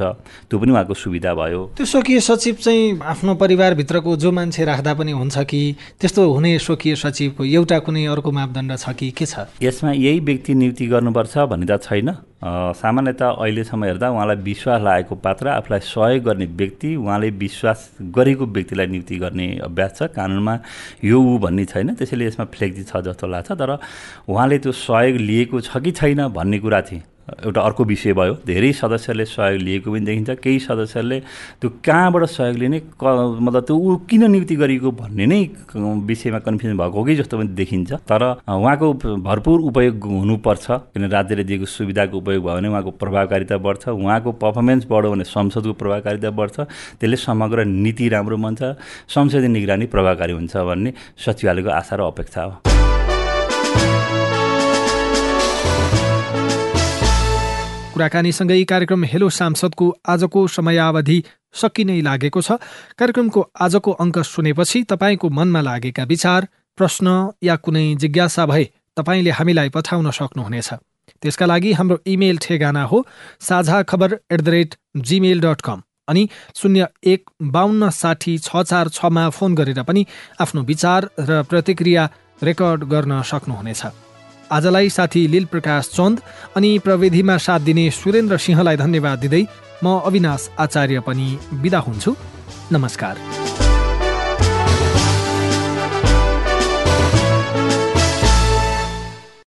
[0.50, 5.12] त्यो पनि उहाँको सुविधा भयो। त्यो स्वकीय सचिव चाहिँ आफ्नो परिवारभित्रको जो मान्छे राख्दा पनि
[5.22, 5.62] हुन्छ कि
[6.02, 9.46] त्यस्तो हुने स्वकीय सचिवको एउटा कुनै अर्को मापदण्ड छ कि के छ?
[9.62, 12.10] यसमा यही व्यक्ति नियुक्ति गर्नुपर्छ भन्ने त छैन।
[12.46, 18.86] सामान्यतः अहिलेसम्म हेर्दा उहाँलाई विश्वास लागेको पात्र आफूलाई सहयोग गर्ने व्यक्ति उहाँले विश्वास गरेको व्यक्तिलाई
[18.86, 20.58] नियुक्ति गर्ने अभ्यास छ। कानुनमा
[21.04, 23.78] यो ऊ भन्ने छैन त्यसैले यसमा फ्लेक्जी छ जस्तो लाग्छ। तर
[24.28, 28.72] उहाँले त्यो सहयोग लिएको छ कि छैन भन्ने कुरा चाहिँ एउटा अर्को विषय भयो। धेरै
[28.72, 31.18] सदस्यले सहयोग लिएको पनि देखिन्छ। केही सदस्यहरूले
[31.60, 33.04] त्यो कहाँबाट सहयोग लिने क
[33.42, 35.40] मतलब त्यो ऊ किन नियुक्ति गरिएको भन्ने नै
[35.74, 38.92] विषयमा कन्फ्युजन भएको कि जस्तो पनि देखिन्छ। तर उहाँको
[39.26, 44.86] भरपुर उपयोग हुनुपर्छ। किन राज्यले दिएको सुविधाको उपयोग भयो भने उहाँको प्रभावकारिता बढ्छ। उहाँको पर्फर्मेन्स
[44.86, 46.56] बढ्यो भने संसदको प्रभावकारिता बढ्छ।
[47.00, 48.62] त्यसले समग्र नीति राम्रो बन्छ
[49.10, 52.95] संसदीय निगरानी प्रभावकारी हुन्छ भन्ने सचिवालयको आशा र अपेक्षा हो।
[57.96, 61.16] कुराकानीसँगै कार्यक्रम हेलो सांसदको आजको समयावधि
[61.54, 62.60] सकिनै लागेको छ।
[62.92, 66.46] कार्यक्रमको आजको अङ्क सुनेपछि तपाईँको मनमा लागेका विचार
[66.78, 67.08] प्रश्न
[67.42, 68.64] या कुनै जिज्ञासा भए
[68.96, 70.68] तपाईँले हामीलाई पठाउन सक्नुहुनेछ।
[71.22, 72.98] त्यसका लागि हाम्रो इमेल ठेगाना हो
[73.40, 74.74] Sajha Khabar at the rate
[75.08, 80.04] Gmail dot com अनि शून्य एक बाहन्न साठी छ चार छमा फोन गरेर पनि
[80.36, 82.10] आफ्नो विचार र प्रतिक्रिया
[82.42, 83.82] रेकर्ड गर्न सक्नुहुनेछ।
[84.52, 86.20] आजलाई साथी लील प्रकाश चन्द
[86.56, 89.42] अनि प्रविधिमा साथ दिने सुरेन्द्र सिंहलाई धन्यवाद दिँदै
[89.84, 91.28] म अविनाश आचार्य पनि
[91.62, 92.14] बिदा हुन्छु।
[92.72, 93.65] नमस्कार।